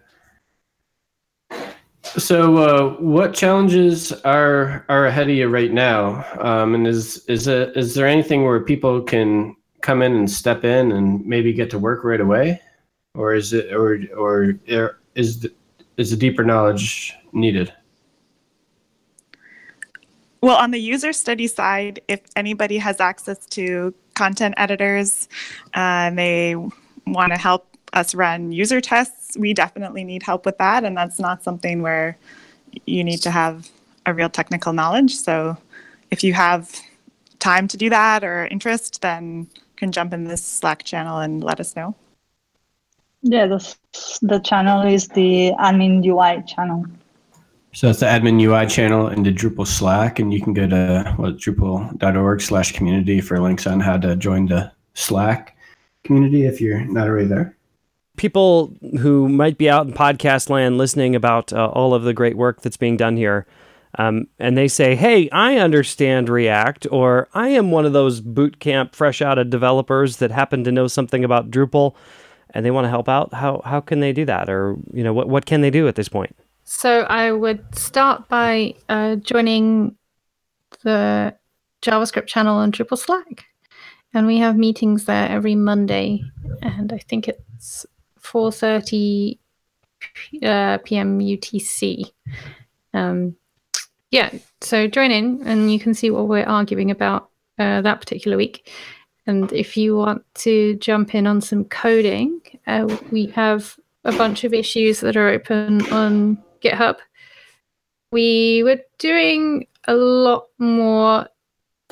[2.03, 6.25] So, uh, what challenges are are ahead of you right now?
[6.39, 10.65] Um, and is is it is there anything where people can come in and step
[10.65, 12.59] in and maybe get to work right away,
[13.13, 14.59] or is it or or
[15.15, 15.53] is the,
[15.97, 17.71] is a deeper knowledge needed?
[20.41, 25.29] Well, on the user study side, if anybody has access to content editors
[25.75, 26.55] uh, and they
[27.05, 30.83] want to help us run user tests, we definitely need help with that.
[30.83, 32.17] And that's not something where
[32.85, 33.69] you need to have
[34.05, 35.15] a real technical knowledge.
[35.15, 35.57] So
[36.09, 36.75] if you have
[37.39, 41.59] time to do that or interest, then can jump in this Slack channel and let
[41.59, 41.95] us know.
[43.23, 43.75] Yeah, the,
[44.21, 46.85] the channel is the admin UI channel.
[47.73, 51.15] So that's the admin UI channel in the Drupal Slack, and you can go to
[51.17, 55.55] drupal.org slash community for links on how to join the Slack
[56.03, 57.55] community if you're not already there.
[58.17, 62.35] People who might be out in podcast land listening about uh, all of the great
[62.35, 63.47] work that's being done here,
[63.97, 68.59] um, and they say, "Hey, I understand React," or "I am one of those boot
[68.59, 71.95] camp fresh out of developers that happen to know something about Drupal,"
[72.49, 73.33] and they want to help out.
[73.33, 75.95] How how can they do that, or you know, what what can they do at
[75.95, 76.35] this point?
[76.63, 79.95] So I would start by uh, joining
[80.83, 81.35] the
[81.81, 83.45] JavaScript channel on Drupal Slack.
[84.13, 86.23] And we have meetings there every Monday.
[86.61, 87.85] And I think it's
[88.21, 89.37] 4.30
[90.43, 91.19] uh, p.m.
[91.19, 92.11] UTC.
[92.93, 93.35] Um,
[94.11, 98.35] yeah, so join in and you can see what we're arguing about uh, that particular
[98.35, 98.69] week.
[99.27, 104.43] And if you want to jump in on some coding, uh, we have a bunch
[104.43, 106.97] of issues that are open on GitHub.
[108.11, 111.27] We were doing a lot more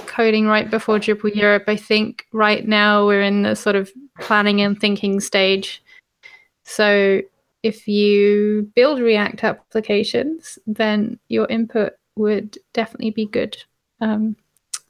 [0.05, 1.63] coding right before Drupal Europe.
[1.67, 5.83] I think right now we're in the sort of planning and thinking stage.
[6.63, 7.21] So
[7.63, 13.57] if you build React applications, then your input would definitely be good
[14.01, 14.35] um,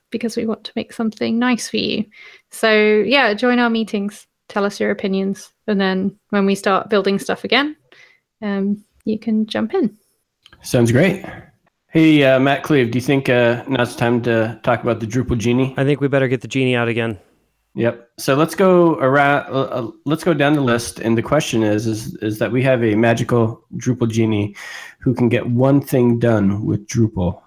[0.10, 2.06] because we want to make something nice for you.
[2.52, 7.20] So, yeah, join our meetings, tell us your opinions, and then when we start building
[7.20, 7.76] stuff again,
[8.42, 9.98] um, you can jump in.
[10.62, 11.26] Sounds great.
[11.92, 15.08] Hey, uh, Matt Kleve, do you think uh, now's the time to talk about the
[15.08, 15.74] Drupal Genie?
[15.78, 17.18] I think we better get the genie out again.
[17.76, 18.10] Yep.
[18.18, 19.48] So let's go around.
[19.48, 22.62] Uh, uh, let's go down the list, and the question is, is, is that we
[22.64, 24.56] have a magical Drupal genie
[25.00, 27.42] who can get one thing done with Drupal.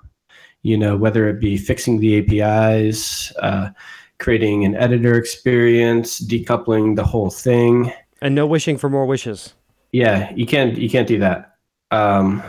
[0.62, 3.70] You know, whether it be fixing the APIs, uh,
[4.18, 9.54] creating an editor experience, decoupling the whole thing, and no wishing for more wishes.
[9.92, 10.76] Yeah, you can't.
[10.76, 11.56] You can't do that.
[11.90, 12.42] Um,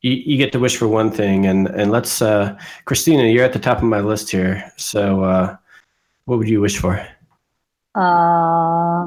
[0.00, 3.52] you, you get to wish for one thing, and and let's, uh, Cristina, you're at
[3.52, 4.72] the top of my list here.
[4.76, 5.24] So.
[5.24, 5.56] Uh,
[6.28, 6.96] what would you wish for?
[7.94, 9.06] Uh,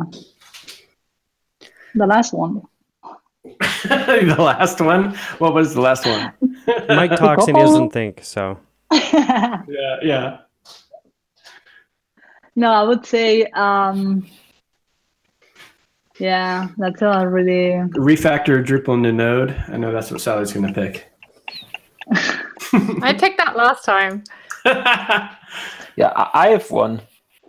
[1.93, 2.63] the last one.
[3.43, 5.13] the last one?
[5.37, 6.33] What was the last one?
[6.89, 8.57] Mike talks and he doesn't think, so.
[8.91, 10.37] yeah, yeah.
[12.55, 14.25] No, I would say, um,
[16.21, 17.71] yeah, that's a really.
[17.97, 19.55] Refactor Drupal into Node.
[19.69, 21.11] I know that's what Sally's going to pick.
[23.01, 24.23] I picked that last time.
[24.65, 27.01] yeah, I have one.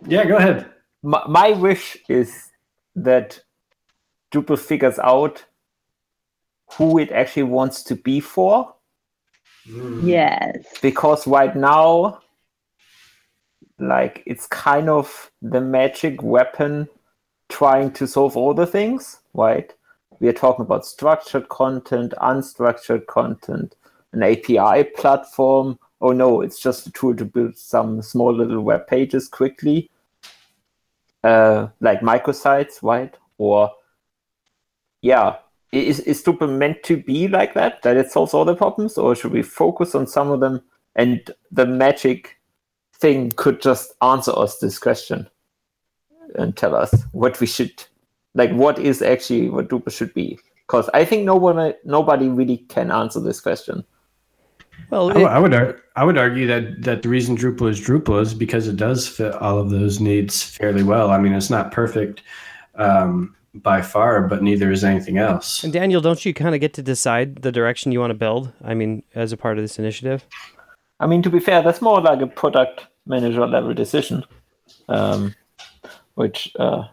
[0.07, 0.71] Yeah, go ahead.
[1.03, 2.49] My, my wish is
[2.95, 3.39] that
[4.33, 5.45] Drupal figures out
[6.73, 8.73] who it actually wants to be for.
[9.69, 10.01] Mm.
[10.03, 10.65] Yes.
[10.81, 12.21] Because right now,
[13.77, 16.89] like, it's kind of the magic weapon
[17.49, 19.71] trying to solve all the things, right?
[20.19, 23.75] We are talking about structured content, unstructured content,
[24.11, 25.79] an API platform.
[26.01, 29.89] Oh no, it's just a tool to build some small little web pages quickly
[31.23, 33.15] uh, like microsites, right?
[33.37, 33.71] Or
[35.01, 35.37] yeah,
[35.71, 37.81] is is Drupal meant to be like that?
[37.81, 40.61] That it solves all the problems, or should we focus on some of them?
[40.95, 42.39] And the magic
[42.95, 45.27] thing could just answer us this question
[46.35, 47.83] and tell us what we should,
[48.33, 50.39] like, what is actually what Drupal should be.
[50.67, 53.83] Because I think nobody nobody really can answer this question.
[54.89, 55.53] Well, it, I, would
[55.95, 59.33] I would argue that that the reason Drupal is Drupal is because it does fit
[59.35, 61.11] all of those needs fairly well.
[61.11, 62.21] I mean, it's not perfect
[62.75, 65.63] um, by far, but neither is anything else.
[65.63, 68.51] And Daniel, don't you kind of get to decide the direction you want to build?
[68.63, 70.25] I mean, as a part of this initiative.
[70.99, 74.23] I mean, to be fair, that's more like a product manager level decision,
[74.89, 75.35] um,
[76.15, 76.83] which, uh,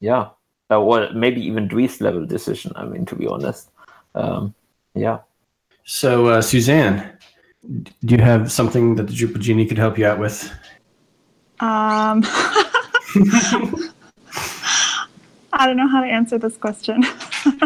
[0.00, 0.30] yeah,
[0.70, 2.72] or maybe even Dries level decision.
[2.76, 3.70] I mean, to be honest,
[4.14, 4.54] um,
[4.94, 5.20] yeah.
[5.84, 7.18] So, uh, Suzanne,
[8.04, 10.50] do you have something that the Drupal Genie could help you out with?
[11.60, 12.22] Um,
[15.52, 17.04] I don't know how to answer this question.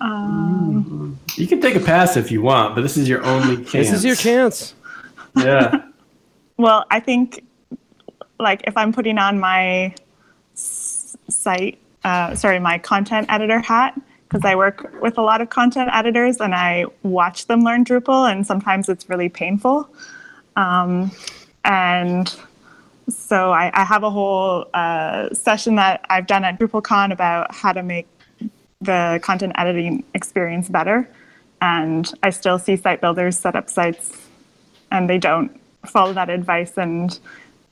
[0.00, 3.72] um, you can take a pass if you want, but this is your only chance.
[3.72, 4.74] This is your chance.
[5.36, 5.84] Yeah.
[6.56, 7.44] well, I think,
[8.40, 9.94] like, if I'm putting on my
[10.54, 15.90] site, uh, sorry, my content editor hat, because I work with a lot of content
[15.92, 19.88] editors and I watch them learn Drupal, and sometimes it's really painful.
[20.56, 21.10] Um,
[21.64, 22.32] and
[23.08, 27.72] so I, I, have a whole uh, session that I've done at DrupalCon about how
[27.72, 28.06] to make
[28.80, 31.08] the content editing experience better.
[31.60, 34.16] And I still see site builders set up sites
[34.90, 37.18] and they don't follow that advice, and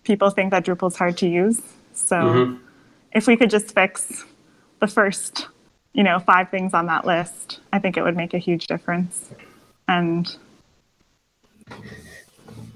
[0.09, 1.63] people think that Drupal's hard to use.
[1.93, 2.57] So mm-hmm.
[3.13, 4.25] if we could just fix
[4.81, 5.47] the first
[5.99, 9.31] you know, five things on that list, I think it would make a huge difference.
[9.89, 10.29] And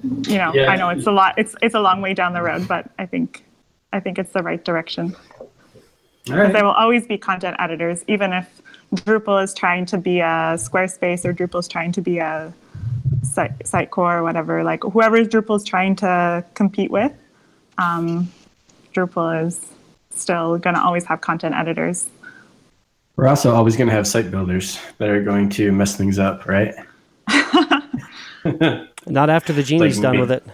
[0.02, 0.66] you know, yeah.
[0.68, 3.06] I know it's a lot it's it's a long way down the road, but I
[3.06, 3.44] think
[3.92, 5.14] I think it's the right direction.
[6.28, 6.52] Right.
[6.52, 8.62] there will always be content editors, even if
[8.94, 12.52] Drupal is trying to be a Squarespace or Drupal is trying to be a
[13.22, 14.64] site, Sitecore or whatever.
[14.64, 17.12] Like whoever Drupal is trying to compete with,
[17.82, 18.30] um,
[18.94, 19.60] Drupal is
[20.10, 22.08] still going to always have content editors.
[23.16, 26.46] We're also always going to have site builders that are going to mess things up,
[26.46, 26.74] right?
[29.06, 30.44] Not after the genie's like done with it.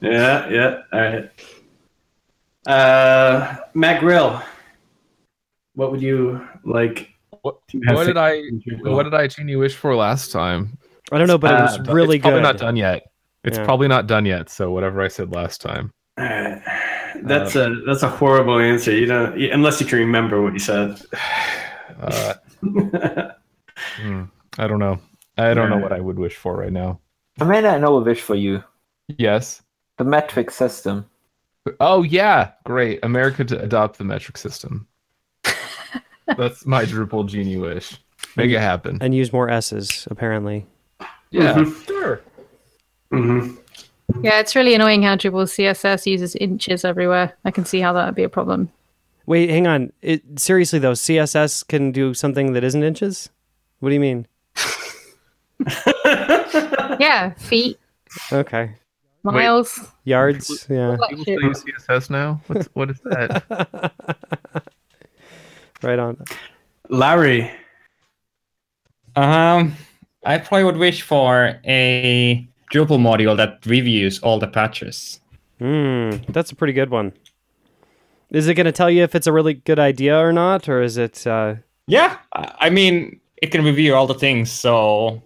[0.00, 0.82] Yeah, yeah.
[0.92, 1.30] All right.
[2.66, 4.40] Uh, Matt Grill,
[5.74, 7.10] what would you like?
[7.42, 8.42] What, what did I
[8.82, 10.76] what did I genie wish for last time?
[11.10, 12.46] I don't know, but it was Uh, really it's probably good.
[12.46, 13.02] not done yet.
[13.44, 13.64] It's Yeah.
[13.64, 14.50] probably not done yet.
[14.50, 15.90] So whatever I said last time.
[16.18, 16.62] Alright.
[17.22, 18.92] That's a that's a horrible answer.
[18.92, 21.00] You don't you- unless you can remember what you said.
[22.00, 22.34] Uh,
[24.00, 24.22] hmm,
[24.58, 24.98] I don't know.
[25.36, 26.98] I don't know what I would wish for right now.
[27.38, 28.64] I Amanda, I know a wish for you.
[29.08, 29.60] Yes.
[29.98, 31.04] The metric system.
[31.78, 33.00] Oh yeah, great.
[33.02, 34.86] America to adopt the metric system.
[36.38, 37.98] That's my Drupal genie wish.
[38.36, 38.96] Make it happen.
[39.02, 40.64] and use more S's apparently.
[41.30, 41.86] Yeah, Mhm.
[41.86, 42.20] sure.
[43.12, 43.56] hmm
[44.22, 47.36] Yeah, it's really annoying how Drupal CSS uses inches everywhere.
[47.44, 48.70] I can see how that would be a problem.
[49.26, 49.92] Wait, hang on.
[50.02, 53.30] It seriously though, CSS can do something that isn't inches.
[53.80, 54.26] What do you mean?
[56.98, 57.78] Yeah, feet,
[58.32, 58.72] Okay,
[59.22, 59.78] miles.
[60.04, 60.66] yards.
[60.68, 61.38] Yeah, People shit.
[61.38, 62.40] still use CSS now.
[62.46, 63.92] What's, what is that?
[65.82, 66.22] right on.
[66.90, 67.50] Larry.
[69.16, 69.74] Um,
[70.24, 75.20] I probably would wish for a Drupal module that reviews all the patches.
[75.58, 77.12] Hmm, that's a pretty good one.
[78.30, 80.80] Is it going to tell you if it's a really good idea or not, or
[80.82, 81.26] is it?
[81.26, 81.56] Uh...
[81.86, 85.22] Yeah, I I mean, it can review all the things, so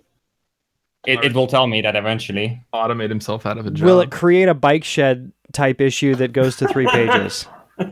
[1.07, 2.61] it, it will tell me that eventually.
[2.73, 3.87] Automate himself out of a job.
[3.87, 7.47] Will it create a bike shed type issue that goes to three pages?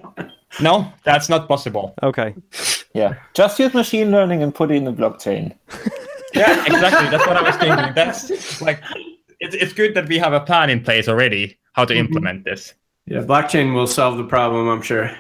[0.61, 1.95] No, that's not possible.
[2.03, 2.35] Okay.
[2.95, 3.15] Yeah.
[3.33, 5.55] Just use machine learning and put it in the blockchain.
[6.35, 7.11] Yeah, exactly.
[7.11, 7.95] That's what I was thinking.
[7.95, 8.83] That's like,
[9.43, 12.07] it's, it's good that we have a plan in place already how to mm-hmm.
[12.07, 12.75] implement this.
[13.07, 15.11] Yeah, blockchain will solve the problem, I'm sure.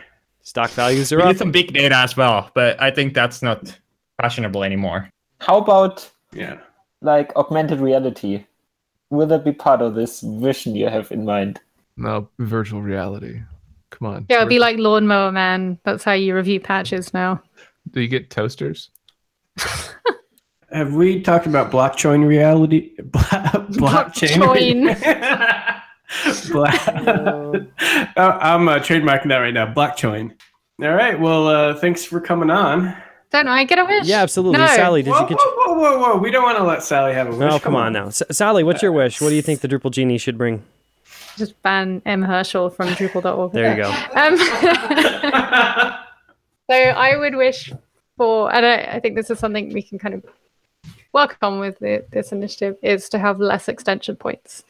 [0.42, 1.28] Stock values are We up.
[1.28, 3.76] need some big data as well, but I think that's not
[4.20, 5.10] fashionable anymore.
[5.40, 6.58] How about Yeah.
[7.00, 8.44] like augmented reality?
[9.10, 11.60] Will that be part of this vision you have in mind?
[11.96, 13.42] no virtual reality?
[13.90, 14.26] Come on.
[14.30, 15.78] Yeah, it'll be like Lawnmower Man.
[15.84, 17.42] That's how you review patches now.
[17.90, 18.90] Do you get toasters?
[20.72, 22.92] Have we talked about blockchain reality?
[23.02, 24.38] Bla- blockchain.
[26.50, 27.66] Bla-
[28.16, 29.72] Oh, I'm uh, trademarking that right now.
[29.72, 30.34] Blockchain.
[30.82, 31.18] All right.
[31.18, 32.96] Well, uh, thanks for coming on.
[33.30, 34.06] Don't I get a wish?
[34.06, 34.58] Yeah, absolutely.
[34.58, 34.66] No.
[34.66, 35.38] Sally, did whoa, you get?
[35.40, 36.18] whoa, whoa, whoa, whoa!
[36.18, 37.52] We don't want to let Sally have a wish.
[37.52, 38.62] Oh, come on now, S- Sally.
[38.62, 39.22] What's your wish?
[39.22, 40.62] What do you think the Drupal genie should bring?
[41.38, 42.22] Just ban M.
[42.22, 43.52] Herchel from Drupal.org.
[43.52, 43.88] There you go.
[43.88, 44.36] Um,
[46.68, 47.72] so I would wish
[48.18, 50.24] for, and I, I think this is something we can kind of
[51.12, 54.64] work on with the, this initiative, is to have less extension points.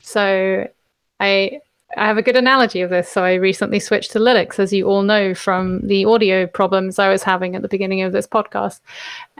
[0.00, 0.68] So
[1.20, 1.60] I
[1.96, 3.08] I have a good analogy of this.
[3.08, 7.10] So I recently switched to Linux, as you all know from the audio problems I
[7.10, 8.80] was having at the beginning of this podcast,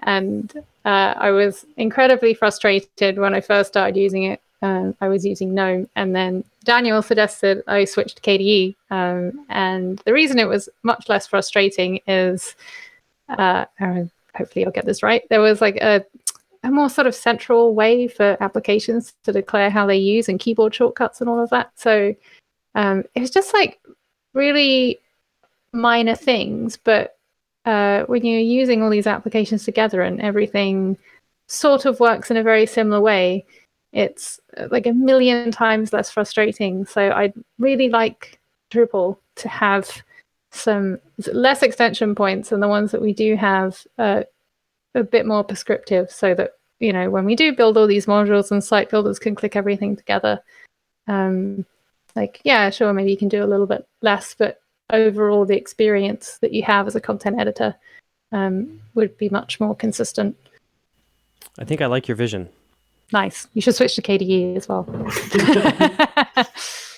[0.03, 0.53] and
[0.85, 4.41] uh, I was incredibly frustrated when I first started using it.
[4.61, 8.77] Um, I was using GNOME, and then Daniel suggested I switch to KDE.
[8.91, 12.55] Um, and the reason it was much less frustrating is,
[13.29, 13.65] uh,
[14.37, 15.29] hopefully I'll get this right.
[15.31, 16.05] There was like a,
[16.63, 20.75] a more sort of central way for applications to declare how they use and keyboard
[20.75, 21.73] shortcuts and all of that.
[21.75, 22.15] So
[22.75, 23.81] um, it was just like
[24.35, 25.01] really
[25.73, 27.19] minor things, but
[27.65, 30.97] uh, when you're using all these applications together and everything
[31.49, 33.45] sort of works in a very similar way,
[33.93, 36.85] it's uh, like a million times less frustrating.
[36.87, 38.41] So I'd really like
[38.71, 40.03] Drupal to have
[40.51, 40.99] some
[41.33, 44.23] less extension points and the ones that we do have uh,
[44.95, 48.51] a bit more prescriptive so that you know when we do build all these modules
[48.51, 50.41] and site builders can click everything together
[51.09, 51.65] um,
[52.15, 56.39] like yeah sure maybe you can do a little bit less but overall the experience
[56.41, 57.75] that you have as a content editor
[58.33, 60.37] um, would be much more consistent
[61.59, 62.49] I think I like your vision.
[63.13, 64.87] nice you should switch to kde as well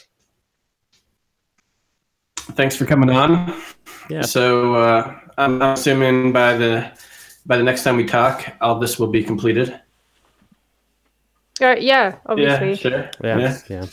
[2.52, 3.60] Thanks for coming on.
[4.08, 4.22] Yeah.
[4.22, 6.92] So uh, I'm assuming by the
[7.46, 9.80] by the next time we talk, all this will be completed.
[11.60, 13.10] Uh, yeah obviously Yeah, sure.
[13.22, 13.58] Yeah.
[13.68, 13.86] Yeah.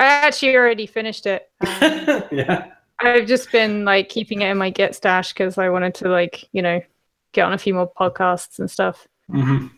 [0.00, 2.22] i actually already finished it Yeah.
[2.32, 2.66] yeah.
[2.98, 6.48] I've just been like keeping it in my Git stash because I wanted to like
[6.50, 6.80] you know
[7.32, 9.06] get on a few more podcasts and stuff.
[9.30, 9.68] hmm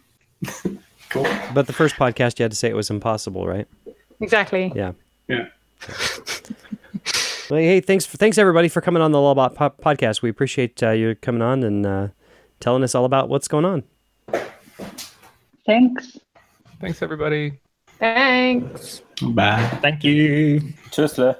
[1.11, 1.27] cool.
[1.53, 3.69] But the first podcast, you had to say it was impossible, right?
[4.21, 4.73] Exactly.
[4.75, 4.93] Yeah.
[5.29, 5.49] Yeah.
[7.51, 10.23] Well, hey, thanks, for, thanks everybody for coming on the Lullabot po- podcast.
[10.23, 12.09] We appreciate uh, you coming on and uh,
[12.61, 13.83] telling us all about what's going on.
[15.67, 16.19] Thanks.
[16.81, 17.61] Thanks, everybody.
[17.99, 19.03] Thanks.
[19.23, 19.67] Bye.
[19.83, 20.61] Thank you.
[20.91, 21.37] Tschüssle.